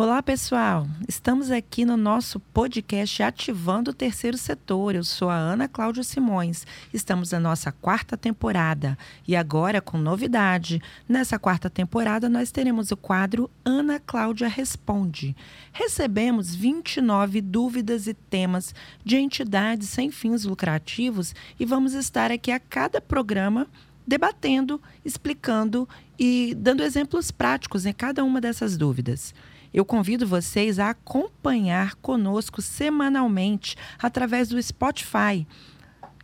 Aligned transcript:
Olá, 0.00 0.22
pessoal! 0.22 0.86
Estamos 1.08 1.50
aqui 1.50 1.84
no 1.84 1.96
nosso 1.96 2.38
podcast 2.38 3.20
Ativando 3.20 3.90
o 3.90 3.92
Terceiro 3.92 4.38
Setor. 4.38 4.94
Eu 4.94 5.02
sou 5.02 5.28
a 5.28 5.34
Ana 5.34 5.66
Cláudia 5.66 6.04
Simões. 6.04 6.64
Estamos 6.94 7.32
na 7.32 7.40
nossa 7.40 7.72
quarta 7.72 8.16
temporada 8.16 8.96
e 9.26 9.34
agora 9.34 9.80
com 9.80 9.98
novidade. 9.98 10.80
Nessa 11.08 11.36
quarta 11.36 11.68
temporada, 11.68 12.28
nós 12.28 12.52
teremos 12.52 12.92
o 12.92 12.96
quadro 12.96 13.50
Ana 13.64 13.98
Cláudia 13.98 14.46
Responde. 14.46 15.34
Recebemos 15.72 16.54
29 16.54 17.40
dúvidas 17.40 18.06
e 18.06 18.14
temas 18.14 18.72
de 19.04 19.16
entidades 19.16 19.88
sem 19.88 20.12
fins 20.12 20.44
lucrativos 20.44 21.34
e 21.58 21.64
vamos 21.64 21.92
estar 21.94 22.30
aqui 22.30 22.52
a 22.52 22.60
cada 22.60 23.00
programa 23.00 23.66
debatendo, 24.06 24.80
explicando 25.04 25.88
e 26.16 26.54
dando 26.56 26.84
exemplos 26.84 27.32
práticos 27.32 27.84
em 27.84 27.92
cada 27.92 28.22
uma 28.22 28.40
dessas 28.40 28.76
dúvidas. 28.76 29.34
Eu 29.72 29.84
convido 29.84 30.26
vocês 30.26 30.78
a 30.78 30.90
acompanhar 30.90 31.94
conosco 31.96 32.62
semanalmente 32.62 33.76
através 33.98 34.48
do 34.48 34.62
Spotify. 34.62 35.46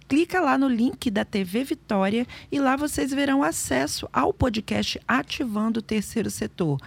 Clica 0.08 0.40
lá 0.40 0.58
no 0.58 0.68
link 0.68 1.10
da 1.10 1.24
TV 1.24 1.64
Vitória 1.64 2.26
e 2.52 2.60
lá 2.60 2.76
vocês 2.76 3.10
verão 3.10 3.42
acesso 3.42 4.08
ao 4.12 4.32
podcast 4.32 5.00
Ativando 5.08 5.80
o 5.80 5.82
Terceiro 5.82 6.30
Setor. 6.30 6.78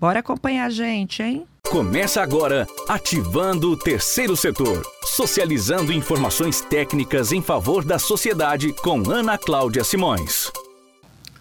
Bora 0.00 0.20
acompanhar 0.20 0.66
a 0.66 0.70
gente, 0.70 1.22
hein? 1.22 1.46
Começa 1.68 2.20
agora 2.20 2.66
Ativando 2.88 3.70
o 3.70 3.76
Terceiro 3.76 4.36
Setor, 4.36 4.82
socializando 5.04 5.92
informações 5.92 6.60
técnicas 6.60 7.32
em 7.32 7.42
favor 7.42 7.84
da 7.84 7.98
sociedade 7.98 8.72
com 8.72 9.10
Ana 9.10 9.38
Cláudia 9.38 9.82
Simões. 9.82 10.52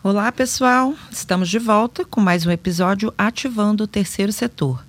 Olá, 0.08 0.32
pessoal! 0.32 0.94
Estamos 1.12 1.50
de 1.50 1.58
volta 1.58 2.06
com 2.06 2.22
mais 2.22 2.46
um 2.46 2.52
episódio 2.52 3.12
Ativando 3.18 3.86
o 3.86 3.88
Terceiro 3.88 4.32
Setor. 4.32 4.86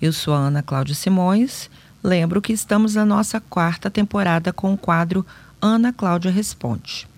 Eu 0.00 0.12
sou 0.12 0.32
a 0.32 0.38
Ana 0.38 0.62
Cláudia 0.62 0.94
Simões. 0.94 1.68
Lembro 2.04 2.40
que 2.40 2.52
estamos 2.52 2.94
na 2.94 3.04
nossa 3.04 3.40
quarta 3.40 3.90
temporada 3.90 4.52
com 4.52 4.72
o 4.72 4.78
quadro 4.78 5.26
Ana 5.60 5.92
Cláudia 5.92 6.30
Responde. 6.30 7.08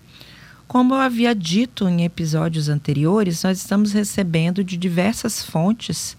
Como 0.67 0.95
eu 0.95 0.99
havia 0.99 1.35
dito 1.35 1.87
em 1.87 2.03
episódios 2.03 2.69
anteriores, 2.69 3.43
nós 3.43 3.59
estamos 3.59 3.91
recebendo 3.91 4.63
de 4.63 4.75
diversas 4.75 5.43
fontes 5.43 6.17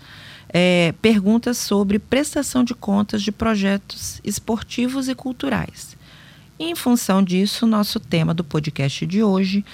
é, 0.48 0.94
perguntas 1.02 1.58
sobre 1.58 1.98
prestação 1.98 2.62
de 2.62 2.76
contas 2.76 3.20
de 3.20 3.32
projetos 3.32 4.20
esportivos 4.22 5.08
e 5.08 5.16
culturais. 5.16 5.96
E, 6.56 6.70
em 6.70 6.76
função 6.76 7.24
disso, 7.24 7.66
nosso 7.66 7.98
tema 7.98 8.32
do 8.32 8.44
podcast 8.44 9.04
de 9.04 9.20
hoje 9.20 9.64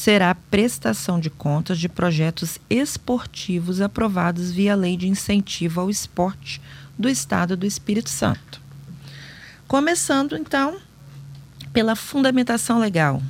será 0.00 0.30
a 0.30 0.34
prestação 0.34 1.20
de 1.20 1.28
contas 1.28 1.78
de 1.78 1.86
projetos 1.86 2.58
esportivos 2.70 3.82
aprovados 3.82 4.50
via 4.50 4.74
Lei 4.74 4.96
de 4.96 5.06
Incentivo 5.06 5.78
ao 5.78 5.90
Esporte 5.90 6.58
do 6.98 7.06
Estado 7.06 7.54
do 7.54 7.66
Espírito 7.66 8.08
Santo. 8.08 8.62
Começando, 9.68 10.38
então, 10.38 10.78
pela 11.70 11.94
fundamentação 11.94 12.78
legal. 12.78 13.22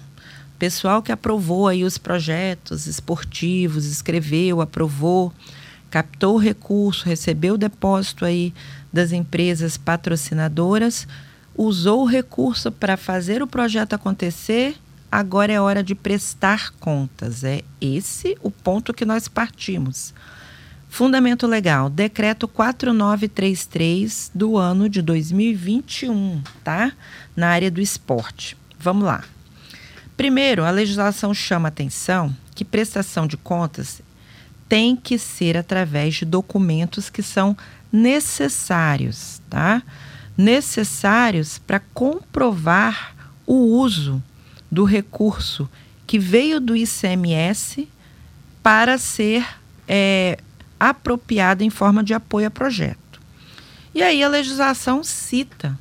Pessoal 0.61 1.03
que 1.03 1.11
aprovou 1.11 1.67
aí 1.67 1.83
os 1.83 1.99
projetos 1.99 2.87
esportivos, 2.87 3.85
escreveu, 3.85 4.61
aprovou, 4.61 5.33
captou 5.91 6.37
o 6.37 6.41
recurso, 6.41 7.05
recebeu 7.05 7.55
o 7.55 7.59
depósito 7.59 8.25
aí 8.25 8.55
das 8.93 9.11
empresas 9.11 9.77
patrocinadoras, 9.77 11.09
usou 11.53 12.03
o 12.03 12.07
recurso 12.07 12.71
para 12.71 12.97
fazer 12.97 13.43
o 13.43 13.47
projeto 13.49 13.95
acontecer 13.95 14.77
agora 15.11 15.53
é 15.53 15.61
hora 15.61 15.83
de 15.83 15.95
prestar 15.95 16.71
contas. 16.73 17.45
É 17.45 17.63
esse 17.81 18.37
o 18.43 18.51
ponto 18.51 18.95
que 18.95 19.05
nós 19.05 19.29
partimos. 19.29 20.15
Fundamento 20.89 21.47
legal, 21.47 21.89
decreto 21.89 22.49
4933 22.49 24.33
do 24.35 24.57
ano 24.57 24.89
de 24.89 25.01
2021, 25.01 26.43
tá? 26.65 26.93
Na 27.37 27.49
área 27.49 27.71
do 27.71 27.81
esporte. 27.81 28.57
Vamos 28.79 29.05
lá. 29.05 29.23
Primeiro, 30.17 30.65
a 30.65 30.71
legislação 30.71 31.33
chama 31.33 31.69
atenção 31.69 32.35
que 32.55 32.65
prestação 32.65 33.27
de 33.27 33.37
contas 33.37 34.03
tem 34.69 34.95
que 34.95 35.19
ser 35.19 35.57
através 35.57 36.15
de 36.15 36.25
documentos 36.25 37.09
que 37.09 37.23
são 37.23 37.57
necessários, 37.93 39.41
tá? 39.49 39.83
Necessários 40.37 41.59
para 41.59 41.81
comprovar 41.95 43.15
o 43.47 43.55
uso 43.55 44.23
do 44.71 44.85
recurso 44.85 45.69
que 46.07 46.19
veio 46.19 46.61
do 46.61 46.77
ICMS 46.77 47.89
para 48.63 48.99
ser 48.99 49.47
é, 49.89 50.39
apropriado 50.79 51.63
em 51.63 51.71
forma 51.71 52.03
de 52.03 52.15
apoio 52.15 52.47
a 52.47 52.51
projeto. 52.51 53.21
E 53.95 54.03
aí 54.03 54.23
a 54.23 54.29
legislação 54.29 55.03
cita 55.03 55.79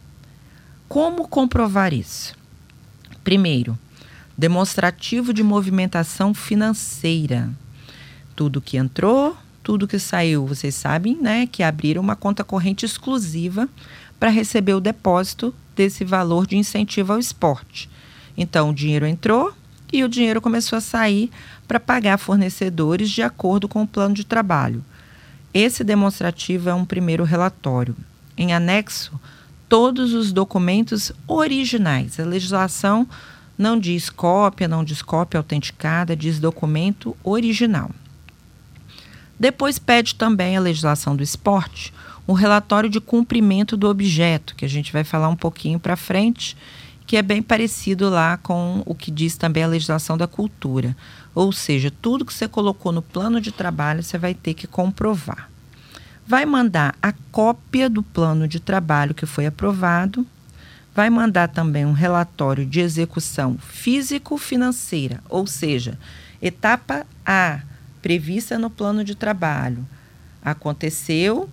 como 0.87 1.27
comprovar 1.27 1.93
isso. 1.93 2.35
Primeiro, 3.23 3.77
demonstrativo 4.37 5.33
de 5.33 5.43
movimentação 5.43 6.33
financeira. 6.33 7.49
Tudo 8.35 8.61
que 8.61 8.77
entrou, 8.77 9.37
tudo 9.61 9.87
que 9.87 9.99
saiu, 9.99 10.47
vocês 10.47 10.73
sabem, 10.73 11.17
né, 11.21 11.45
que 11.45 11.61
abriram 11.61 12.01
uma 12.01 12.15
conta 12.15 12.43
corrente 12.43 12.85
exclusiva 12.85 13.69
para 14.19 14.29
receber 14.29 14.73
o 14.73 14.79
depósito 14.79 15.53
desse 15.75 16.03
valor 16.03 16.47
de 16.47 16.57
incentivo 16.57 17.13
ao 17.13 17.19
esporte. 17.19 17.89
Então, 18.39 18.69
o 18.69 18.73
dinheiro 18.73 19.05
entrou 19.05 19.53
e 19.91 20.01
o 20.01 20.07
dinheiro 20.07 20.39
começou 20.39 20.77
a 20.77 20.81
sair 20.81 21.29
para 21.67 21.79
pagar 21.79 22.17
fornecedores 22.17 23.11
de 23.11 23.21
acordo 23.21 23.67
com 23.67 23.83
o 23.83 23.87
plano 23.87 24.15
de 24.15 24.23
trabalho. 24.23 24.83
Esse 25.53 25.83
demonstrativo 25.83 26.69
é 26.69 26.73
um 26.73 26.85
primeiro 26.85 27.25
relatório. 27.25 27.93
Em 28.37 28.53
anexo, 28.53 29.19
todos 29.67 30.13
os 30.13 30.31
documentos 30.31 31.11
originais. 31.27 32.17
A 32.17 32.23
legislação 32.23 33.05
não 33.57 33.77
diz 33.77 34.09
cópia, 34.09 34.69
não 34.69 34.85
diz 34.85 35.01
cópia 35.01 35.37
autenticada, 35.37 36.15
diz 36.15 36.39
documento 36.39 37.17
original. 37.21 37.91
Depois 39.37 39.77
pede 39.77 40.15
também 40.15 40.55
a 40.55 40.61
legislação 40.61 41.13
do 41.13 41.23
esporte 41.23 41.93
um 42.29 42.33
relatório 42.33 42.91
de 42.91 43.01
cumprimento 43.01 43.75
do 43.75 43.89
objeto, 43.89 44.53
que 44.55 44.63
a 44.63 44.69
gente 44.69 44.93
vai 44.93 45.03
falar 45.03 45.29
um 45.29 45.35
pouquinho 45.35 45.79
para 45.79 45.95
frente, 45.95 46.55
que 47.09 47.17
é 47.17 47.23
bem 47.23 47.41
parecido 47.41 48.07
lá 48.07 48.37
com 48.37 48.83
o 48.85 48.93
que 48.93 49.09
diz 49.09 49.35
também 49.35 49.63
a 49.63 49.67
legislação 49.67 50.15
da 50.15 50.27
cultura. 50.27 50.95
Ou 51.33 51.51
seja, 51.51 51.91
tudo 51.91 52.23
que 52.23 52.31
você 52.31 52.47
colocou 52.47 52.91
no 52.91 53.01
plano 53.01 53.41
de 53.41 53.51
trabalho 53.51 54.03
você 54.03 54.15
vai 54.15 54.35
ter 54.35 54.53
que 54.53 54.67
comprovar. 54.67 55.49
Vai 56.27 56.45
mandar 56.45 56.93
a 57.01 57.11
cópia 57.31 57.89
do 57.89 58.03
plano 58.03 58.47
de 58.47 58.59
trabalho 58.59 59.15
que 59.15 59.25
foi 59.25 59.47
aprovado, 59.47 60.23
vai 60.93 61.09
mandar 61.09 61.47
também 61.47 61.83
um 61.83 61.93
relatório 61.93 62.63
de 62.63 62.79
execução 62.79 63.57
físico-financeira, 63.57 65.19
ou 65.27 65.47
seja, 65.47 65.97
etapa 66.39 67.07
A, 67.25 67.61
prevista 68.03 68.59
no 68.59 68.69
plano 68.69 69.03
de 69.03 69.15
trabalho, 69.15 69.83
aconteceu, 70.43 71.49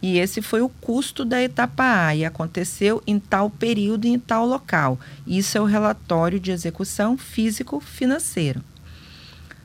e 0.00 0.18
esse 0.18 0.40
foi 0.40 0.60
o 0.60 0.68
custo 0.68 1.24
da 1.24 1.42
etapa 1.42 2.06
A 2.06 2.14
e 2.14 2.24
aconteceu 2.24 3.02
em 3.06 3.18
tal 3.18 3.50
período 3.50 4.06
e 4.06 4.10
em 4.10 4.18
tal 4.18 4.46
local. 4.46 4.98
Isso 5.26 5.58
é 5.58 5.60
o 5.60 5.64
relatório 5.64 6.38
de 6.38 6.52
execução 6.52 7.18
físico-financeiro. 7.18 8.62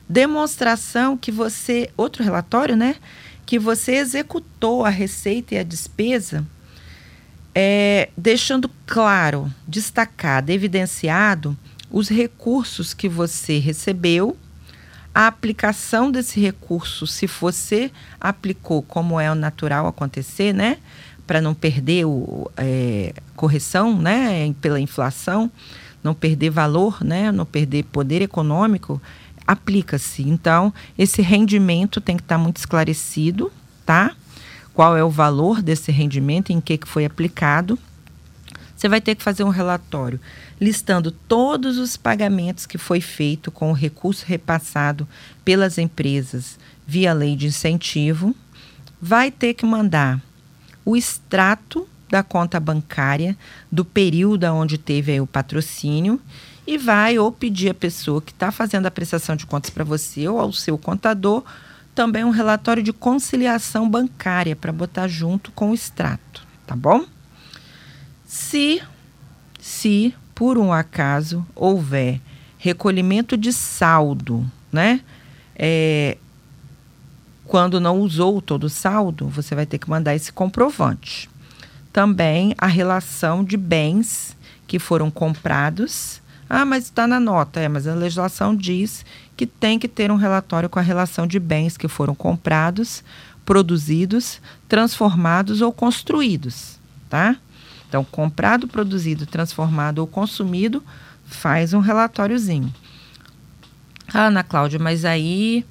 Demonstração 0.08 1.16
que 1.16 1.30
você, 1.30 1.90
outro 1.96 2.24
relatório, 2.24 2.76
né? 2.76 2.96
Que 3.46 3.58
você 3.58 3.92
executou 3.92 4.84
a 4.84 4.90
receita 4.90 5.54
e 5.54 5.58
a 5.58 5.62
despesa, 5.62 6.44
é, 7.54 8.10
deixando 8.16 8.68
claro, 8.86 9.52
destacado, 9.66 10.50
evidenciado 10.50 11.56
os 11.90 12.08
recursos 12.08 12.92
que 12.92 13.08
você 13.08 13.58
recebeu 13.58 14.36
a 15.14 15.28
aplicação 15.28 16.10
desse 16.10 16.40
recurso, 16.40 17.06
se 17.06 17.26
você 17.26 17.90
aplicou 18.20 18.82
como 18.82 19.20
é 19.20 19.30
o 19.30 19.34
natural 19.34 19.86
acontecer, 19.86 20.52
né? 20.52 20.78
Para 21.24 21.40
não 21.40 21.54
perder 21.54 22.04
o 22.04 22.50
é, 22.56 23.14
correção, 23.36 23.96
né? 23.96 24.52
Pela 24.60 24.80
inflação, 24.80 25.50
não 26.02 26.14
perder 26.14 26.50
valor, 26.50 27.04
né? 27.04 27.30
Não 27.30 27.46
perder 27.46 27.84
poder 27.84 28.22
econômico, 28.22 29.00
aplica-se. 29.46 30.28
Então, 30.28 30.74
esse 30.98 31.22
rendimento 31.22 32.00
tem 32.00 32.16
que 32.16 32.22
estar 32.22 32.36
tá 32.36 32.42
muito 32.42 32.56
esclarecido, 32.56 33.52
tá? 33.86 34.10
Qual 34.74 34.96
é 34.96 35.04
o 35.04 35.10
valor 35.10 35.62
desse 35.62 35.92
rendimento, 35.92 36.50
em 36.52 36.60
que, 36.60 36.76
que 36.76 36.88
foi 36.88 37.04
aplicado. 37.04 37.78
Você 38.84 38.88
vai 38.90 39.00
ter 39.00 39.14
que 39.14 39.22
fazer 39.22 39.42
um 39.44 39.48
relatório 39.48 40.20
listando 40.60 41.10
todos 41.10 41.78
os 41.78 41.96
pagamentos 41.96 42.66
que 42.66 42.76
foi 42.76 43.00
feito 43.00 43.50
com 43.50 43.70
o 43.70 43.72
recurso 43.72 44.26
repassado 44.26 45.08
pelas 45.42 45.78
empresas 45.78 46.58
via 46.86 47.14
lei 47.14 47.34
de 47.34 47.46
incentivo, 47.46 48.36
vai 49.00 49.30
ter 49.30 49.54
que 49.54 49.64
mandar 49.64 50.20
o 50.84 50.98
extrato 50.98 51.88
da 52.10 52.22
conta 52.22 52.60
bancária 52.60 53.34
do 53.72 53.86
período 53.86 54.44
onde 54.52 54.76
teve 54.76 55.18
o 55.18 55.26
patrocínio 55.26 56.20
e 56.66 56.76
vai 56.76 57.18
ou 57.18 57.32
pedir 57.32 57.70
à 57.70 57.74
pessoa 57.74 58.20
que 58.20 58.32
está 58.32 58.52
fazendo 58.52 58.84
a 58.84 58.90
prestação 58.90 59.34
de 59.34 59.46
contas 59.46 59.70
para 59.70 59.82
você 59.82 60.28
ou 60.28 60.38
ao 60.38 60.52
seu 60.52 60.76
contador 60.76 61.42
também 61.94 62.22
um 62.22 62.28
relatório 62.28 62.82
de 62.82 62.92
conciliação 62.92 63.88
bancária 63.88 64.54
para 64.54 64.70
botar 64.70 65.08
junto 65.08 65.50
com 65.52 65.70
o 65.70 65.74
extrato, 65.74 66.46
tá 66.66 66.76
bom? 66.76 67.13
Se, 68.34 68.82
se 69.60 70.12
por 70.34 70.58
um 70.58 70.72
acaso 70.72 71.46
houver 71.54 72.20
recolhimento 72.58 73.36
de 73.36 73.52
saldo, 73.52 74.44
né? 74.72 75.02
É, 75.54 76.18
quando 77.46 77.78
não 77.78 78.00
usou 78.00 78.42
todo 78.42 78.64
o 78.64 78.68
saldo, 78.68 79.28
você 79.28 79.54
vai 79.54 79.64
ter 79.64 79.78
que 79.78 79.88
mandar 79.88 80.16
esse 80.16 80.32
comprovante. 80.32 81.30
Também 81.92 82.56
a 82.58 82.66
relação 82.66 83.44
de 83.44 83.56
bens 83.56 84.36
que 84.66 84.80
foram 84.80 85.12
comprados. 85.12 86.20
Ah, 86.50 86.64
mas 86.64 86.86
está 86.86 87.06
na 87.06 87.20
nota. 87.20 87.60
É, 87.60 87.68
mas 87.68 87.86
a 87.86 87.94
legislação 87.94 88.56
diz 88.56 89.06
que 89.36 89.46
tem 89.46 89.78
que 89.78 89.86
ter 89.86 90.10
um 90.10 90.16
relatório 90.16 90.68
com 90.68 90.80
a 90.80 90.82
relação 90.82 91.24
de 91.24 91.38
bens 91.38 91.76
que 91.76 91.86
foram 91.86 92.16
comprados, 92.16 93.04
produzidos, 93.46 94.40
transformados 94.68 95.62
ou 95.62 95.72
construídos, 95.72 96.80
tá? 97.08 97.36
Então, 97.94 98.02
comprado, 98.02 98.66
produzido, 98.66 99.24
transformado 99.24 100.00
ou 100.00 100.06
consumido, 100.08 100.82
faz 101.24 101.72
um 101.72 101.78
relatóriozinho. 101.78 102.74
Ah, 104.12 104.26
Ana 104.26 104.42
Cláudia, 104.42 104.80
mas 104.80 105.04
aí 105.04 105.64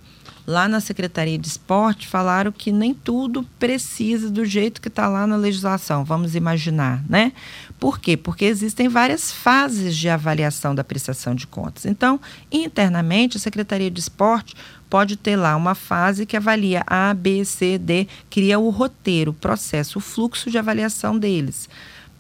lá 0.48 0.70
na 0.70 0.80
Secretaria 0.80 1.38
de 1.38 1.50
Esporte 1.50 2.08
falaram 2.08 2.50
que 2.50 2.72
nem 2.72 2.94
tudo 2.94 3.44
precisa 3.60 4.32
do 4.32 4.46
jeito 4.46 4.80
que 4.80 4.88
está 4.88 5.10
lá 5.10 5.28
na 5.28 5.36
legislação, 5.36 6.06
vamos 6.06 6.34
imaginar, 6.34 7.04
né? 7.10 7.34
Por 7.78 8.00
quê? 8.00 8.16
Porque 8.16 8.46
existem 8.46 8.88
várias 8.88 9.30
fases 9.30 9.94
de 9.94 10.08
avaliação 10.08 10.74
da 10.74 10.84
prestação 10.84 11.36
de 11.36 11.46
contas. 11.46 11.86
Então, 11.86 12.22
internamente, 12.50 13.36
a 13.36 13.40
Secretaria 13.42 13.92
de 13.92 14.00
Esporte 14.00 14.56
pode 14.90 15.18
ter 15.18 15.36
lá 15.36 15.58
uma 15.58 15.76
fase 15.76 16.26
que 16.26 16.38
avalia 16.38 16.84
A, 16.88 17.14
B, 17.14 17.44
C, 17.44 17.78
D, 17.78 18.08
cria 18.30 18.58
o 18.60 18.70
roteiro, 18.70 19.32
o 19.32 19.34
processo, 19.34 19.98
o 19.98 20.02
fluxo 20.02 20.50
de 20.50 20.58
avaliação 20.58 21.20
deles. 21.20 21.68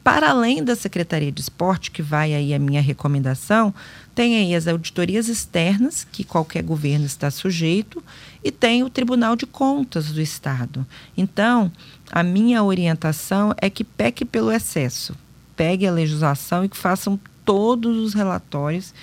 Para 0.03 0.31
além 0.31 0.61
da 0.61 0.75
Secretaria 0.75 1.31
de 1.31 1.39
Esporte, 1.39 1.89
que 1.89 2.01
vai 2.01 2.33
aí 2.33 2.53
a 2.53 2.59
minha 2.59 2.81
recomendação, 2.81 3.73
tem 4.13 4.35
aí 4.35 4.53
as 4.53 4.67
auditorias 4.67 5.29
externas, 5.29 6.05
que 6.11 6.25
qualquer 6.25 6.61
governo 6.61 7.05
está 7.05 7.31
sujeito, 7.31 8.03
e 8.43 8.51
tem 8.51 8.83
o 8.83 8.89
Tribunal 8.89 9.35
de 9.37 9.45
Contas 9.45 10.11
do 10.11 10.19
Estado. 10.19 10.85
Então, 11.15 11.71
a 12.11 12.21
minha 12.21 12.61
orientação 12.61 13.55
é 13.57 13.69
que 13.69 13.85
peque 13.85 14.25
pelo 14.25 14.51
excesso. 14.51 15.15
Pegue 15.55 15.87
a 15.87 15.91
legislação 15.91 16.65
e 16.65 16.69
que 16.69 16.77
façam 16.77 17.17
todos 17.45 17.97
os 17.97 18.13
relatórios 18.13 18.93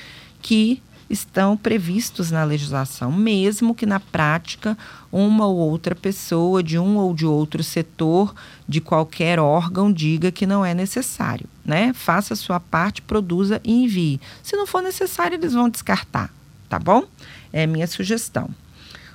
que 0.43 0.82
estão 1.11 1.57
previstos 1.57 2.31
na 2.31 2.45
legislação, 2.45 3.11
mesmo 3.11 3.75
que 3.75 3.85
na 3.85 3.99
prática 3.99 4.79
uma 5.11 5.45
ou 5.45 5.57
outra 5.57 5.95
pessoa 5.95 6.62
de 6.62 6.79
um 6.79 6.97
ou 6.97 7.12
de 7.12 7.27
outro 7.27 7.65
setor 7.65 8.33
de 8.69 8.81
qualquer 8.81 9.41
órgão 9.41 9.93
diga 9.93 10.31
que 10.31 10.47
não 10.47 10.65
é 10.65 10.73
necessário, 10.73 11.47
né? 11.65 11.93
Faça 11.93 12.35
a 12.35 12.37
sua 12.37 12.61
parte, 12.61 13.03
produza 13.03 13.61
e 13.65 13.73
envie. 13.73 14.21
Se 14.41 14.55
não 14.57 14.67
for 14.67 14.81
necessário, 14.81 15.35
eles 15.35 15.53
vão 15.53 15.69
descartar, 15.69 16.33
tá 16.69 16.79
bom? 16.79 17.05
É 17.53 17.67
minha 17.67 17.89
sugestão. 17.89 18.49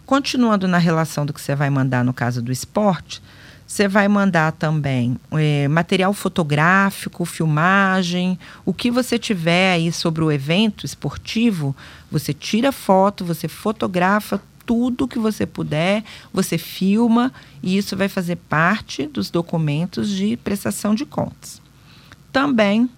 Continuando 0.06 0.68
na 0.68 0.78
relação 0.78 1.26
do 1.26 1.34
que 1.34 1.42
você 1.42 1.56
vai 1.56 1.70
mandar 1.70 2.04
no 2.04 2.14
caso 2.14 2.42
do 2.42 2.52
esporte, 2.52 3.24
você 3.68 3.88
vai 3.88 4.08
mandar 4.08 4.52
também 4.52 5.18
é, 5.32 5.68
material 5.68 6.14
fotográfico, 6.14 7.26
filmagem, 7.26 8.38
o 8.64 8.74
que 8.74 8.92
você 8.92 9.18
tiver 9.18 9.74
aí 9.74 9.92
sobre 9.92 10.24
o 10.24 10.32
evento 10.32 10.86
esportivo, 10.86 11.76
você 12.12 12.34
tira 12.34 12.72
foto, 12.72 13.26
você 13.26 13.48
fotografa 13.48 14.40
tudo 14.66 15.08
que 15.08 15.20
você 15.20 15.46
puder, 15.46 16.04
você 16.32 16.58
filma 16.58 17.34
e 17.62 17.78
isso 17.78 17.98
vai 17.98 18.08
fazer 18.08 18.36
parte 18.36 19.08
dos 19.08 19.30
documentos 19.30 20.10
de 20.10 20.38
prestação 20.38 20.94
de 20.94 21.06
contas. 21.06 21.62
Também, 22.32 22.90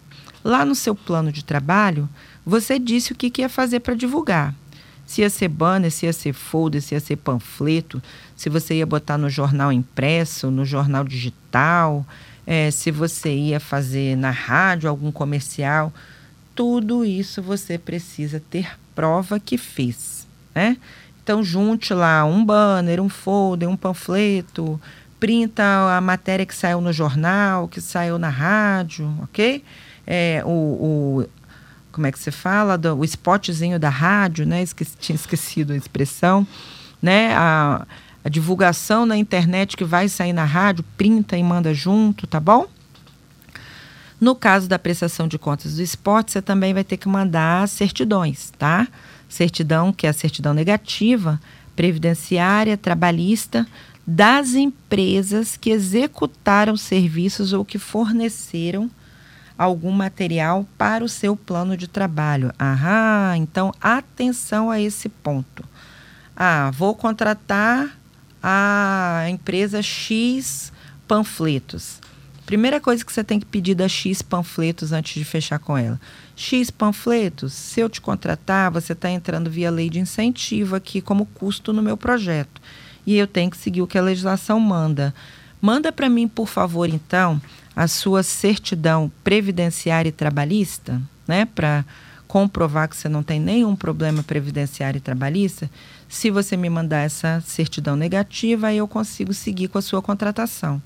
lá 0.43 0.65
no 0.65 0.75
seu 0.75 0.95
plano 0.95 1.31
de 1.31 1.43
trabalho, 1.43 2.09
você 2.45 2.77
disse 2.77 3.11
o 3.11 3.15
que, 3.15 3.29
que 3.29 3.41
ia 3.41 3.49
fazer 3.49 3.79
para 3.79 3.95
divulgar 3.95 4.53
se 5.07 5.21
ia 5.21 5.29
ser 5.29 5.47
banner, 5.47 5.89
se 5.89 6.05
ia 6.05 6.11
ser 6.11 6.33
folder, 6.33 6.81
se 6.81 6.93
ia 6.93 6.99
ser 6.99 7.15
panfleto, 7.15 8.03
se 8.35 8.49
você 8.49 8.75
ia 8.75 8.85
botar 8.85 9.17
no 9.17 9.29
jornal 9.29 9.71
impresso, 9.71 10.51
no 10.51 10.65
jornal 10.65 11.05
digital, 11.05 12.05
é, 12.45 12.69
se 12.69 12.91
você 12.91 13.33
ia 13.33 13.59
fazer 13.59 14.17
na 14.17 14.31
rádio 14.31 14.89
algum 14.89 15.09
comercial. 15.09 15.93
Tudo 16.53 17.05
isso 17.05 17.41
você 17.41 17.77
precisa 17.77 18.41
ter 18.49 18.77
prova 18.93 19.39
que 19.39 19.57
fez. 19.57 20.27
Né? 20.53 20.75
Então, 21.23 21.41
junte 21.41 21.93
lá 21.93 22.25
um 22.25 22.43
banner, 22.43 22.99
um 22.99 23.09
folder, 23.09 23.69
um 23.69 23.77
panfleto, 23.77 24.79
printa 25.19 25.63
a 25.95 26.01
matéria 26.01 26.45
que 26.45 26.55
saiu 26.55 26.81
no 26.81 26.91
jornal, 26.91 27.69
que 27.69 27.79
saiu 27.79 28.19
na 28.19 28.29
rádio, 28.29 29.13
ok? 29.23 29.63
É, 30.05 30.41
o, 30.45 30.49
o 30.49 31.29
como 31.97 32.05
é 32.05 32.11
que 32.11 32.19
se 32.19 32.29
fala, 32.29 32.77
do, 32.77 32.95
o 32.95 33.03
spotzinho 33.03 33.79
da 33.79 33.89
rádio, 33.89 34.45
né? 34.45 34.61
Esqueci, 34.61 34.95
tinha 34.99 35.15
esquecido 35.15 35.73
a 35.73 35.75
expressão, 35.75 36.45
né? 37.01 37.33
A, 37.35 37.87
a 38.23 38.29
divulgação 38.29 39.03
na 39.03 39.17
internet 39.17 39.75
que 39.75 39.83
vai 39.83 40.07
sair 40.07 40.31
na 40.31 40.45
rádio, 40.45 40.85
printa 40.95 41.35
e 41.35 41.41
manda 41.41 41.73
junto, 41.73 42.27
tá 42.27 42.39
bom? 42.39 42.67
No 44.21 44.35
caso 44.35 44.67
da 44.67 44.77
prestação 44.77 45.27
de 45.27 45.39
contas 45.39 45.77
do 45.77 45.81
esporte, 45.81 46.31
você 46.31 46.41
também 46.41 46.71
vai 46.71 46.83
ter 46.83 46.97
que 46.97 47.09
mandar 47.09 47.67
certidões, 47.67 48.53
tá? 48.59 48.87
Certidão, 49.27 49.91
que 49.91 50.05
é 50.05 50.11
a 50.11 50.13
certidão 50.13 50.53
negativa, 50.53 51.41
previdenciária, 51.75 52.77
trabalhista, 52.77 53.65
das 54.05 54.53
empresas 54.53 55.57
que 55.57 55.71
executaram 55.71 56.77
serviços 56.77 57.53
ou 57.53 57.65
que 57.65 57.79
forneceram 57.79 58.87
algum 59.57 59.91
material 59.91 60.67
para 60.77 61.03
o 61.03 61.09
seu 61.09 61.35
plano 61.35 61.75
de 61.75 61.87
trabalho. 61.87 62.53
Ah, 62.59 63.33
então 63.37 63.73
atenção 63.81 64.69
a 64.69 64.79
esse 64.79 65.09
ponto. 65.09 65.63
Ah, 66.35 66.71
vou 66.73 66.93
contratar 66.93 67.97
a 68.41 69.25
empresa 69.29 69.81
X 69.81 70.71
panfletos. 71.07 71.99
Primeira 72.45 72.79
coisa 72.79 73.03
que 73.03 73.11
você 73.11 73.23
tem 73.23 73.39
que 73.39 73.45
pedir 73.45 73.75
da 73.75 73.89
X 73.89 74.21
panfletos 74.21 74.93
antes 74.93 75.15
de 75.15 75.25
fechar 75.25 75.59
com 75.59 75.77
ela. 75.77 75.99
X 76.33 76.71
panfletos, 76.71 77.51
se 77.51 77.81
eu 77.81 77.89
te 77.89 77.99
contratar, 77.99 78.71
você 78.71 78.93
está 78.93 79.09
entrando 79.09 79.49
via 79.49 79.69
lei 79.71 79.89
de 79.89 79.99
incentivo 79.99 80.75
aqui 80.75 81.01
como 81.01 81.25
custo 81.25 81.73
no 81.73 81.81
meu 81.81 81.97
projeto. 81.97 82.61
E 83.05 83.17
eu 83.17 83.27
tenho 83.27 83.49
que 83.51 83.57
seguir 83.57 83.81
o 83.81 83.87
que 83.87 83.97
a 83.97 84.01
legislação 84.01 84.59
manda. 84.59 85.13
Manda 85.61 85.91
para 85.91 86.09
mim, 86.09 86.27
por 86.27 86.47
favor, 86.47 86.87
então, 86.87 87.41
a 87.75 87.87
sua 87.87 88.23
certidão 88.23 89.11
previdenciária 89.23 90.09
e 90.09 90.11
trabalhista, 90.11 91.01
né, 91.27 91.45
para 91.45 91.85
comprovar 92.27 92.89
que 92.89 92.97
você 92.97 93.07
não 93.07 93.23
tem 93.23 93.39
nenhum 93.39 93.75
problema 93.75 94.21
previdenciário 94.21 94.97
e 94.97 95.01
trabalhista, 95.01 95.69
se 96.09 96.29
você 96.29 96.57
me 96.57 96.69
mandar 96.69 96.99
essa 96.99 97.41
certidão 97.45 97.95
negativa, 97.95 98.67
aí 98.67 98.77
eu 98.77 98.87
consigo 98.87 99.33
seguir 99.33 99.69
com 99.69 99.77
a 99.77 99.81
sua 99.81 100.01
contratação. 100.01 100.81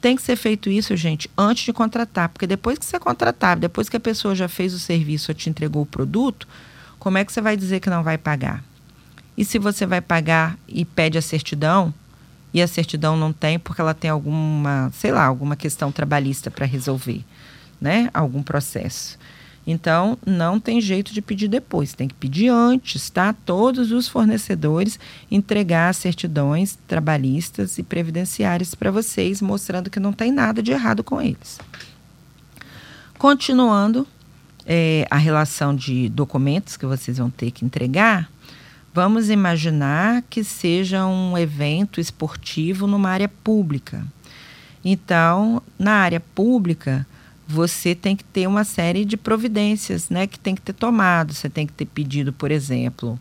Tem 0.00 0.16
que 0.16 0.22
ser 0.22 0.36
feito 0.36 0.70
isso, 0.70 0.96
gente, 0.96 1.30
antes 1.36 1.64
de 1.64 1.72
contratar, 1.72 2.30
porque 2.30 2.46
depois 2.46 2.78
que 2.78 2.86
você 2.86 2.98
contratar, 2.98 3.58
depois 3.58 3.88
que 3.88 3.96
a 3.96 4.00
pessoa 4.00 4.34
já 4.34 4.48
fez 4.48 4.72
o 4.72 4.78
serviço 4.78 5.34
te 5.34 5.50
entregou 5.50 5.82
o 5.82 5.86
produto, 5.86 6.48
como 6.98 7.18
é 7.18 7.24
que 7.24 7.32
você 7.32 7.40
vai 7.40 7.56
dizer 7.56 7.80
que 7.80 7.90
não 7.90 8.02
vai 8.02 8.16
pagar? 8.16 8.64
E 9.36 9.44
se 9.44 9.58
você 9.58 9.84
vai 9.86 10.00
pagar 10.00 10.58
e 10.66 10.84
pede 10.84 11.18
a 11.18 11.22
certidão, 11.22 11.92
e 12.52 12.60
a 12.60 12.66
certidão 12.66 13.16
não 13.16 13.32
tem 13.32 13.58
porque 13.58 13.80
ela 13.80 13.94
tem 13.94 14.10
alguma, 14.10 14.90
sei 14.92 15.12
lá, 15.12 15.24
alguma 15.24 15.56
questão 15.56 15.92
trabalhista 15.92 16.50
para 16.50 16.66
resolver, 16.66 17.24
né? 17.80 18.10
Algum 18.12 18.42
processo. 18.42 19.18
Então, 19.66 20.18
não 20.26 20.58
tem 20.58 20.80
jeito 20.80 21.12
de 21.12 21.20
pedir 21.20 21.46
depois, 21.46 21.92
tem 21.92 22.08
que 22.08 22.14
pedir 22.14 22.48
antes, 22.48 23.10
tá? 23.10 23.32
Todos 23.32 23.92
os 23.92 24.08
fornecedores 24.08 24.98
entregar 25.30 25.94
certidões 25.94 26.78
trabalhistas 26.88 27.78
e 27.78 27.82
previdenciárias 27.82 28.74
para 28.74 28.90
vocês, 28.90 29.40
mostrando 29.40 29.90
que 29.90 30.00
não 30.00 30.12
tem 30.12 30.32
nada 30.32 30.62
de 30.62 30.72
errado 30.72 31.04
com 31.04 31.20
eles. 31.20 31.60
Continuando 33.18 34.08
é, 34.64 35.06
a 35.10 35.16
relação 35.16 35.76
de 35.76 36.08
documentos 36.08 36.76
que 36.76 36.86
vocês 36.86 37.18
vão 37.18 37.28
ter 37.28 37.50
que 37.50 37.64
entregar, 37.64 38.30
Vamos 38.92 39.30
imaginar 39.30 40.22
que 40.28 40.42
seja 40.42 41.06
um 41.06 41.38
evento 41.38 42.00
esportivo 42.00 42.88
numa 42.88 43.10
área 43.10 43.28
pública. 43.28 44.04
Então, 44.84 45.62
na 45.78 45.92
área 45.92 46.18
pública, 46.18 47.06
você 47.46 47.94
tem 47.94 48.16
que 48.16 48.24
ter 48.24 48.48
uma 48.48 48.64
série 48.64 49.04
de 49.04 49.16
providências 49.16 50.10
né, 50.10 50.26
que 50.26 50.38
tem 50.38 50.54
que 50.54 50.62
ter 50.62 50.72
tomado. 50.72 51.32
Você 51.32 51.48
tem 51.48 51.66
que 51.66 51.72
ter 51.72 51.86
pedido, 51.86 52.32
por 52.32 52.50
exemplo, 52.50 53.18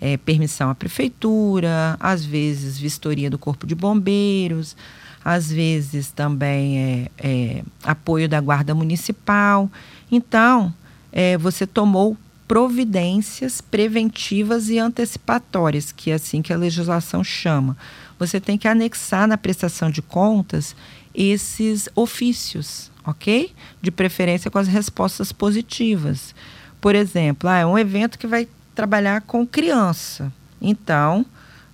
é, 0.00 0.16
permissão 0.16 0.68
à 0.68 0.74
prefeitura, 0.74 1.96
às 2.00 2.24
vezes 2.24 2.76
vistoria 2.76 3.30
do 3.30 3.38
Corpo 3.38 3.66
de 3.66 3.74
Bombeiros, 3.74 4.76
às 5.24 5.50
vezes 5.50 6.10
também 6.10 6.78
é, 6.78 7.10
é, 7.18 7.62
apoio 7.84 8.28
da 8.28 8.40
Guarda 8.40 8.74
Municipal. 8.74 9.70
Então, 10.10 10.74
é, 11.12 11.38
você 11.38 11.66
tomou 11.66 12.16
providências 12.46 13.60
preventivas 13.60 14.68
e 14.68 14.78
antecipatórias, 14.78 15.92
que 15.92 16.10
é 16.10 16.14
assim 16.14 16.42
que 16.42 16.52
a 16.52 16.56
legislação 16.56 17.24
chama. 17.24 17.76
Você 18.18 18.40
tem 18.40 18.58
que 18.58 18.68
anexar 18.68 19.26
na 19.26 19.36
prestação 19.36 19.90
de 19.90 20.02
contas 20.02 20.76
esses 21.14 21.88
ofícios, 21.94 22.90
ok? 23.04 23.52
De 23.80 23.90
preferência 23.90 24.50
com 24.50 24.58
as 24.58 24.68
respostas 24.68 25.32
positivas. 25.32 26.34
Por 26.80 26.94
exemplo, 26.94 27.48
ah, 27.48 27.58
é 27.58 27.66
um 27.66 27.78
evento 27.78 28.18
que 28.18 28.26
vai 28.26 28.48
trabalhar 28.74 29.22
com 29.22 29.46
criança. 29.46 30.32
Então, 30.60 31.24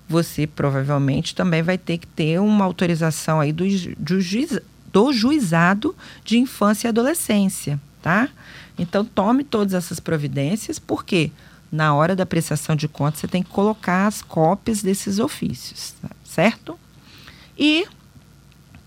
você 0.09 0.47
provavelmente 0.47 1.35
também 1.35 1.63
vai 1.63 1.79
ter 1.79 1.99
que 1.99 2.07
ter 2.07 2.41
uma 2.41 2.65
autorização 2.65 3.41
aí 3.41 3.53
do, 3.53 3.65
do, 3.97 4.21
juiz, 4.21 4.59
do 4.93 5.13
juizado 5.13 5.95
de 6.25 6.39
infância 6.39 6.87
e 6.87 6.91
adolescência, 6.91 7.81
tá? 8.03 8.29
Então, 8.79 9.05
tome 9.05 9.45
todas 9.45 9.75
essas 9.75 10.01
providências, 10.01 10.79
porque 10.79 11.31
na 11.71 11.95
hora 11.95 12.17
da 12.17 12.27
prestação 12.27 12.75
de 12.75 12.89
contas 12.89 13.21
você 13.21 13.29
tem 13.29 13.43
que 13.43 13.51
colocar 13.51 14.07
as 14.07 14.23
cópias 14.23 14.83
desses 14.83 15.19
ofícios, 15.19 15.95
tá? 16.03 16.11
certo? 16.25 16.79
E 17.57 17.87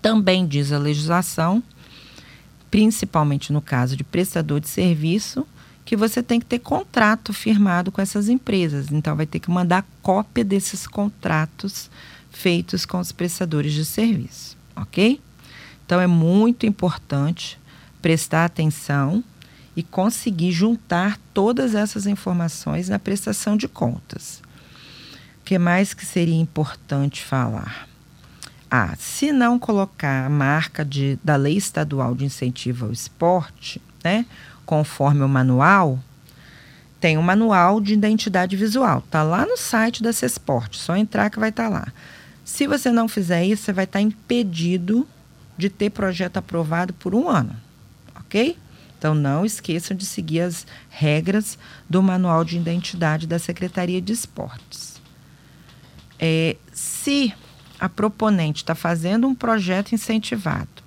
também 0.02 0.46
diz 0.46 0.72
a 0.72 0.78
legislação, 0.78 1.62
principalmente 2.70 3.52
no 3.52 3.62
caso 3.62 3.96
de 3.96 4.04
prestador 4.04 4.60
de 4.60 4.68
serviço, 4.68 5.46
que 5.84 5.96
você 5.96 6.22
tem 6.22 6.40
que 6.40 6.46
ter 6.46 6.58
contrato 6.58 7.32
firmado 7.32 7.92
com 7.92 8.00
essas 8.00 8.28
empresas. 8.28 8.90
Então, 8.90 9.14
vai 9.14 9.26
ter 9.26 9.38
que 9.38 9.50
mandar 9.50 9.86
cópia 10.02 10.44
desses 10.44 10.86
contratos 10.86 11.90
feitos 12.30 12.84
com 12.84 12.98
os 12.98 13.12
prestadores 13.12 13.72
de 13.72 13.84
serviço, 13.84 14.56
ok? 14.74 15.20
Então, 15.86 16.00
é 16.00 16.06
muito 16.06 16.66
importante 16.66 17.58
prestar 18.00 18.46
atenção 18.46 19.22
e 19.76 19.82
conseguir 19.82 20.52
juntar 20.52 21.18
todas 21.32 21.74
essas 21.74 22.06
informações 22.06 22.88
na 22.88 22.98
prestação 22.98 23.56
de 23.56 23.66
contas. 23.66 24.42
O 25.40 25.44
que 25.44 25.58
mais 25.58 25.92
que 25.92 26.06
seria 26.06 26.40
importante 26.40 27.22
falar? 27.22 27.88
Ah, 28.70 28.94
se 28.98 29.30
não 29.30 29.58
colocar 29.58 30.26
a 30.26 30.30
marca 30.30 30.84
de, 30.84 31.18
da 31.22 31.36
Lei 31.36 31.56
Estadual 31.56 32.14
de 32.14 32.24
Incentivo 32.24 32.86
ao 32.86 32.92
Esporte, 32.92 33.80
né, 34.02 34.26
conforme 34.64 35.22
o 35.22 35.28
manual, 35.28 35.98
tem 37.00 37.18
um 37.18 37.22
manual 37.22 37.80
de 37.80 37.92
identidade 37.92 38.56
visual. 38.56 39.00
Está 39.00 39.22
lá 39.22 39.44
no 39.44 39.56
site 39.56 40.02
da 40.02 40.12
CESPORT, 40.12 40.76
só 40.76 40.96
entrar 40.96 41.30
que 41.30 41.38
vai 41.38 41.50
estar 41.50 41.64
tá 41.64 41.68
lá. 41.68 41.88
Se 42.44 42.66
você 42.66 42.90
não 42.90 43.08
fizer 43.08 43.44
isso, 43.44 43.64
você 43.64 43.72
vai 43.72 43.84
estar 43.84 43.98
tá 43.98 44.02
impedido 44.02 45.06
de 45.56 45.68
ter 45.68 45.90
projeto 45.90 46.38
aprovado 46.38 46.92
por 46.94 47.14
um 47.14 47.28
ano, 47.28 47.54
ok? 48.16 48.56
Então 49.04 49.14
não 49.14 49.44
esqueçam 49.44 49.94
de 49.94 50.06
seguir 50.06 50.40
as 50.40 50.66
regras 50.88 51.58
do 51.86 52.02
manual 52.02 52.42
de 52.42 52.56
identidade 52.56 53.26
da 53.26 53.38
Secretaria 53.38 54.00
de 54.00 54.14
Esportes. 54.14 54.98
É, 56.18 56.56
se 56.72 57.34
a 57.78 57.86
proponente 57.86 58.62
está 58.62 58.74
fazendo 58.74 59.28
um 59.28 59.34
projeto 59.34 59.94
incentivado 59.94 60.82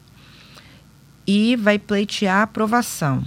e 1.27 1.55
vai 1.57 1.77
pleitear 1.77 2.37
a 2.37 2.41
aprovação, 2.41 3.23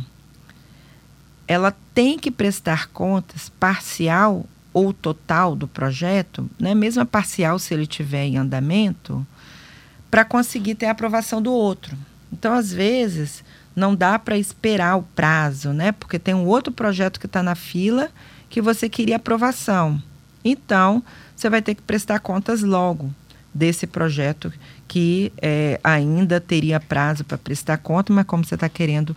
ela 1.47 1.73
tem 1.94 2.18
que 2.18 2.32
prestar 2.32 2.88
contas 2.88 3.49
parcial 3.49 4.44
ou 4.73 4.92
total 4.92 5.54
do 5.54 5.68
projeto, 5.68 6.50
né, 6.59 6.75
mesmo 6.75 7.00
a 7.00 7.06
parcial 7.06 7.61
se 7.61 7.73
ele 7.73 7.87
tiver 7.87 8.25
em 8.25 8.38
andamento, 8.38 9.25
para 10.11 10.25
conseguir 10.25 10.75
ter 10.75 10.87
a 10.87 10.90
aprovação 10.90 11.40
do 11.40 11.52
outro. 11.52 11.97
Então, 12.32 12.52
às 12.52 12.73
vezes, 12.73 13.44
não 13.75 13.95
dá 13.95 14.19
para 14.19 14.37
esperar 14.37 14.97
o 14.97 15.03
prazo, 15.03 15.73
né? 15.73 15.93
Porque 15.93 16.19
tem 16.19 16.35
um 16.35 16.47
outro 16.47 16.73
projeto 16.73 17.19
que 17.19 17.27
está 17.27 17.43
na 17.43 17.55
fila 17.55 18.11
que 18.49 18.61
você 18.61 18.89
queria 18.89 19.17
aprovação. 19.17 20.03
Então, 20.45 21.03
você 21.37 21.49
vai 21.49 21.62
ter 21.62 21.75
que 21.75 21.83
prestar 21.83 22.19
contas 22.21 22.62
logo 22.62 23.11
desse 23.55 23.87
projeto 23.87 24.53
que 24.87 25.33
é, 25.41 25.79
ainda 25.85 26.41
teria 26.41 26.81
prazo 26.81 27.25
para 27.25 27.39
prestar 27.39 27.79
conta, 27.79 28.12
mas 28.12 28.27
como 28.27 28.45
você 28.45 28.57
está 28.57 28.69
querendo 28.69 29.15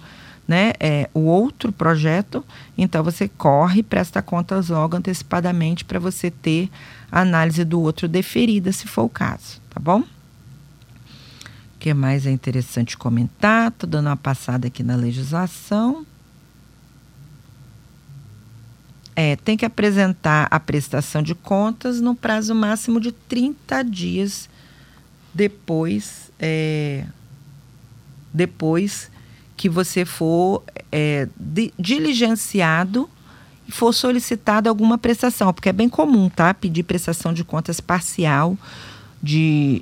né, 0.48 0.74
é, 0.80 1.10
o 1.14 1.22
outro 1.22 1.72
projeto, 1.72 2.46
então 2.78 3.04
você 3.04 3.28
corre 3.28 3.80
e 3.80 3.84
presta 3.84 4.22
contas 4.22 4.70
logo 4.70 4.98
antecipadamente 4.98 5.86
para 5.86 6.00
você 6.00 6.30
ter 6.30 6.70
a 7.12 7.22
análise 7.22 7.64
do 7.64 7.82
outro 7.82 8.08
deferida, 8.08 8.72
se 8.72 8.88
for 8.88 9.04
o 9.04 9.10
caso, 9.10 9.62
tá 9.70 9.80
bom? 9.80 10.04
Que 11.84 11.94
mais 11.94 12.26
é 12.26 12.32
interessante 12.32 12.96
comentar? 12.96 13.68
Estou 13.68 13.90
dando 13.90 14.08
uma 14.08 14.16
passada 14.16 14.68
aqui 14.68 14.82
na 14.82 14.96
legislação. 14.96 16.06
É, 19.14 19.36
tem 19.36 19.58
que 19.58 19.66
apresentar 19.66 20.48
a 20.50 20.62
prestação 20.62 21.22
de 21.22 21.36
contas 21.36 22.00
no 22.00 22.16
prazo 22.16 22.56
máximo 22.56 23.02
de 23.02 23.12
30 23.12 23.84
dias 23.84 24.50
depois, 25.34 26.32
é, 26.40 27.06
depois 28.34 29.12
que 29.58 29.68
você 29.68 30.06
for 30.06 30.64
é, 30.90 31.28
diligenciado 31.78 33.10
e 33.68 33.74
for 33.74 33.92
solicitada 33.92 34.70
alguma 34.70 34.98
prestação, 34.98 35.52
porque 35.52 35.68
é 35.68 35.74
bem 35.74 35.90
comum, 35.90 36.30
tá? 36.30 36.54
Pedir 36.54 36.84
prestação 36.84 37.34
de 37.34 37.44
contas 37.44 37.82
parcial 37.82 38.58
de 39.22 39.82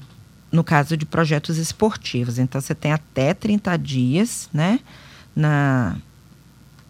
no 0.51 0.63
caso 0.63 0.97
de 0.97 1.05
projetos 1.05 1.57
esportivos. 1.57 2.37
Então 2.37 2.59
você 2.59 2.75
tem 2.75 2.91
até 2.91 3.33
30 3.33 3.77
dias, 3.77 4.49
né? 4.53 4.79
Na 5.35 5.95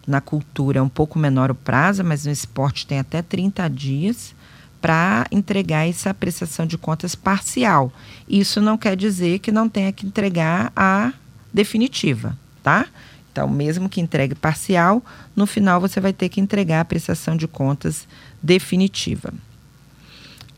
na 0.06 0.20
cultura 0.20 0.78
é 0.78 0.82
um 0.82 0.88
pouco 0.88 1.18
menor 1.18 1.50
o 1.50 1.54
prazo, 1.54 2.02
mas 2.02 2.26
no 2.26 2.32
esporte 2.32 2.86
tem 2.86 2.98
até 2.98 3.22
30 3.22 3.68
dias 3.68 4.34
para 4.80 5.26
entregar 5.30 5.88
essa 5.88 6.12
prestação 6.12 6.66
de 6.66 6.76
contas 6.76 7.14
parcial. 7.14 7.92
Isso 8.28 8.60
não 8.60 8.76
quer 8.76 8.96
dizer 8.96 9.38
que 9.38 9.52
não 9.52 9.68
tenha 9.68 9.92
que 9.92 10.06
entregar 10.06 10.72
a 10.74 11.12
definitiva, 11.52 12.36
tá? 12.62 12.86
Então, 13.30 13.48
mesmo 13.48 13.88
que 13.88 14.00
entregue 14.00 14.34
parcial, 14.34 15.02
no 15.36 15.46
final 15.46 15.80
você 15.80 16.00
vai 16.00 16.12
ter 16.12 16.28
que 16.28 16.40
entregar 16.40 16.80
a 16.80 16.84
prestação 16.84 17.36
de 17.36 17.46
contas 17.46 18.06
definitiva. 18.42 19.32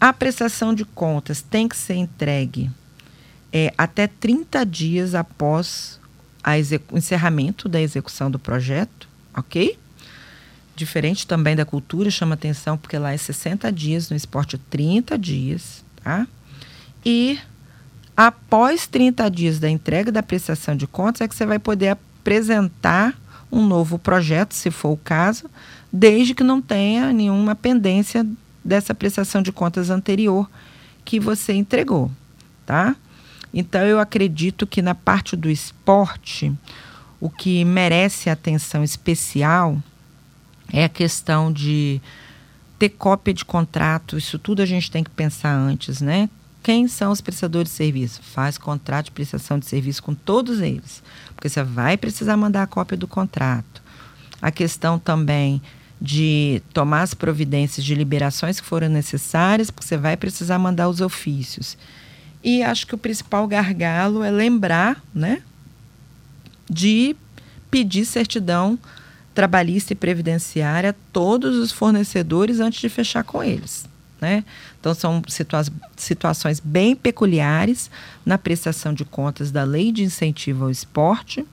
A 0.01 0.13
prestação 0.13 0.75
de 0.75 0.85
contas 0.85 1.43
tem 1.43 1.69
que 1.69 1.77
ser 1.77 1.95
entregue 1.95 2.71
é, 3.55 3.73
até 3.79 4.07
30 4.07 4.67
dias 4.67 5.15
após 5.15 5.99
o 6.93 6.99
encerramento 6.99 7.71
da 7.71 7.81
execução 7.81 8.31
do 8.31 8.39
projeto 8.39 9.09
ok? 9.37 9.79
Diferente 10.77 11.27
também 11.27 11.55
da 11.55 11.65
cultura, 11.65 12.11
chama 12.11 12.35
atenção 12.35 12.77
porque 12.77 12.99
lá 12.99 13.13
é 13.13 13.17
60 13.17 13.71
dias, 13.73 14.11
no 14.11 14.17
esporte 14.17 14.59
30 14.59 15.19
dias, 15.19 15.85
tá? 16.03 16.27
E 17.05 17.39
após 18.17 18.87
30 18.87 19.29
dias 19.31 19.59
da 19.59 19.69
entrega 19.69 20.11
da 20.11 20.23
prestação 20.23 20.77
de 20.77 20.87
contas 20.87 21.21
é 21.21 21.29
que 21.29 21.35
você 21.35 21.47
vai 21.47 21.59
poder 21.59 21.89
apresentar 21.89 23.15
um 23.53 23.65
novo 23.65 23.99
projeto, 23.99 24.53
se 24.53 24.71
for 24.71 24.91
o 24.91 24.97
caso, 24.97 25.49
desde 25.93 26.35
que 26.35 26.43
não 26.43 26.61
tenha 26.61 27.13
nenhuma 27.13 27.55
pendência 27.55 28.27
dessa 28.65 28.95
prestação 28.95 29.43
de 29.43 29.53
contas 29.53 29.91
anterior 29.91 30.51
que 31.05 31.21
você 31.21 31.53
entregou, 31.53 32.11
tá? 32.67 32.97
Então 33.55 33.83
eu 33.83 34.01
acredito 34.01 34.67
que 34.67 34.83
na 34.83 34.95
parte 34.95 35.37
do 35.37 35.49
esporte, 35.49 36.53
o 37.21 37.31
que 37.31 37.65
merece 37.65 38.29
atenção 38.29 38.83
especial 38.83 39.79
é 40.73 40.85
a 40.85 40.89
questão 40.89 41.53
de 41.53 42.01
ter 42.79 42.89
cópia 42.89 43.33
de 43.33 43.45
contrato, 43.45 44.19
isso 44.19 44.39
tudo 44.39 44.61
a 44.61 44.67
gente 44.67 44.91
tem 44.91 45.05
que 45.05 45.11
pensar 45.11 45.55
antes, 45.55 46.01
né? 46.01 46.29
Quem 46.65 46.89
são 46.89 47.13
os 47.13 47.21
prestadores 47.21 47.71
de 47.71 47.77
serviço? 47.77 48.21
Faz 48.23 48.59
contrato 48.59 49.07
de 49.07 49.11
prestação 49.13 49.59
de 49.59 49.67
serviço 49.67 50.03
com 50.03 50.15
todos 50.15 50.61
eles, 50.61 51.03
porque 51.37 51.49
você 51.49 51.63
vai 51.63 51.97
precisar 51.97 52.37
mandar 52.37 52.63
a 52.63 52.67
cópia 52.67 52.97
do 52.97 53.07
contrato. 53.07 53.83
A 54.43 54.51
questão 54.51 54.99
também 54.99 55.63
de 56.01 56.61
tomar 56.73 57.03
as 57.03 57.15
providências 57.15 57.85
de 57.85 57.95
liberações 57.95 58.59
que 58.59 58.67
foram 58.67 58.89
necessárias, 58.89 59.71
porque 59.71 59.87
você 59.87 59.97
vai 59.97 60.17
precisar 60.17 60.59
mandar 60.59 60.89
os 60.89 61.01
ofícios. 61.01 61.77
E 62.45 62.63
acho 62.63 62.87
que 62.87 62.95
o 62.95 62.99
principal 62.99 63.49
gargalo 63.49 64.23
é 64.23 64.31
lembrar, 64.31 65.03
né, 65.15 65.41
de 66.69 67.17
pedir 67.71 68.05
certidão 68.05 68.79
trabalhista 69.35 69.95
e 69.95 69.97
previdenciária 69.97 70.91
a 70.91 70.95
todos 71.13 71.57
os 71.57 71.73
fornecedores 71.73 72.61
antes 72.61 72.81
de 72.81 72.89
fechar 72.91 73.25
com 73.25 73.43
eles. 73.43 73.87
Né? 74.21 74.45
Então, 74.79 74.95
são 74.95 75.23
situa 75.27 75.65
situações 75.97 76.61
bem 76.61 76.95
peculiares 76.95 77.91
na 78.25 78.39
prestação 78.39 78.95
de 78.95 79.05
contas 79.05 79.51
da 79.51 79.65
Lei 79.65 79.91
de 79.91 80.05
Incentivo 80.05 80.65
ao 80.65 80.71
Esporte. 80.71 81.45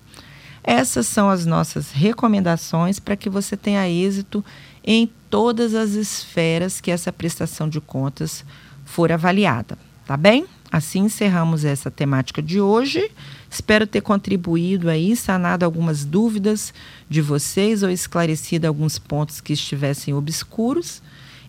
Essas 0.64 1.08
são 1.08 1.30
as 1.30 1.46
nossas 1.46 1.92
recomendações 1.92 3.00
para 3.00 3.16
que 3.16 3.30
você 3.30 3.58
tenha 3.58 3.90
êxito 3.90 4.46
em 4.84 5.10
todas 5.30 5.74
as 5.74 5.92
esferas 5.92 6.80
que 6.80 6.92
essa 6.92 7.12
prestação 7.12 7.68
de 7.68 7.82
contas 7.82 8.46
for 8.86 9.12
avaliada. 9.12 9.78
Tá 10.06 10.16
bem? 10.16 10.46
Assim 10.72 11.02
encerramos 11.02 11.66
essa 11.66 11.92
temática 11.92 12.42
de 12.42 12.62
hoje. 12.62 13.12
Espero 13.50 13.86
ter 13.86 14.02
contribuído 14.02 14.90
aí, 14.90 15.16
sanado 15.16 15.66
algumas 15.66 16.06
dúvidas 16.06 16.74
de 17.10 17.22
vocês 17.22 17.84
ou 17.84 17.90
esclarecido 17.90 18.68
alguns 18.68 18.98
pontos 18.98 19.42
que 19.42 19.52
estivessem 19.52 20.14
obscuros. 20.14 21.02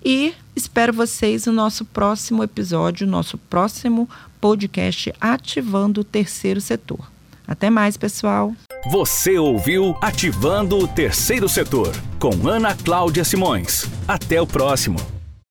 E 0.04 0.34
espero 0.56 0.92
vocês 0.92 1.46
no 1.46 1.52
nosso 1.52 1.84
próximo 1.84 2.42
episódio, 2.42 3.06
nosso 3.06 3.38
próximo 3.38 4.10
podcast 4.40 5.14
Ativando 5.20 6.00
o 6.00 6.04
Terceiro 6.04 6.60
Setor. 6.60 7.12
Até 7.46 7.70
mais, 7.70 7.96
pessoal. 7.96 8.52
Você 8.90 9.38
ouviu 9.38 9.96
Ativando 10.00 10.78
o 10.78 10.88
Terceiro 10.88 11.48
Setor 11.48 11.92
com 12.18 12.48
Ana 12.48 12.74
Cláudia 12.74 13.24
Simões. 13.24 13.88
Até 14.08 14.42
o 14.42 14.46
próximo. 14.46 15.11